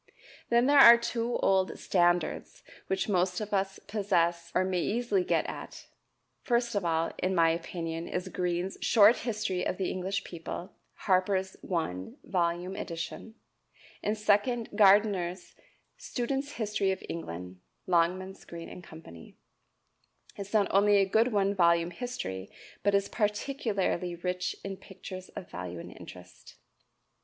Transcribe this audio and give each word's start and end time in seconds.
Then 0.49 0.65
there 0.65 0.79
are 0.79 0.97
two 0.97 1.37
old 1.43 1.77
"standards" 1.77 2.63
which 2.87 3.07
most 3.07 3.39
of 3.39 3.53
us 3.53 3.77
possess 3.85 4.51
or 4.55 4.63
may 4.63 4.81
easily 4.81 5.23
get 5.23 5.45
at. 5.45 5.85
First 6.41 6.73
of 6.73 6.83
all, 6.83 7.11
in 7.19 7.35
my 7.35 7.51
opinion, 7.51 8.07
is 8.07 8.27
Green's 8.29 8.79
"Short 8.81 9.17
History 9.17 9.63
of 9.63 9.77
the 9.77 9.91
English 9.91 10.23
People" 10.23 10.73
(Harper's 11.05 11.55
one 11.61 12.17
volume 12.23 12.75
edition); 12.75 13.35
and 14.01 14.17
second, 14.17 14.69
Gardiner's 14.75 15.53
"Student's 15.97 16.53
History 16.53 16.89
of 16.89 17.03
England" 17.07 17.59
(Longmans, 17.87 18.43
Green 18.47 18.81
& 18.81 18.81
Co.) 18.81 19.03
is 20.35 20.51
not 20.51 20.67
only 20.71 20.97
a 20.97 21.05
good 21.05 21.31
one 21.31 21.53
volume 21.53 21.91
history, 21.91 22.49
but 22.81 22.95
is 22.95 23.07
particularly 23.07 24.15
rich 24.15 24.55
in 24.63 24.77
pictures 24.77 25.29
of 25.35 25.51
value 25.51 25.77
and 25.79 25.95
interest. 25.95 26.55